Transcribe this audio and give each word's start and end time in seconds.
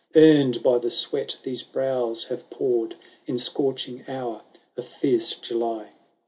705 0.15 0.41
"Earned 0.55 0.63
by 0.63 0.79
the 0.79 0.89
sweat 0.89 1.37
these 1.43 1.61
brows 1.61 2.23
have 2.25 2.49
poured, 2.49 2.95
In 3.27 3.37
scorching 3.37 4.03
hour 4.07 4.41
of 4.75 4.87
fierce 4.87 5.35
July." 5.35 5.89